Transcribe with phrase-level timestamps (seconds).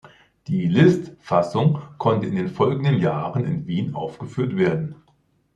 [0.47, 4.95] Die Liszt-Fassung konnte in den folgenden Jahren in Wien aufgeführt werden.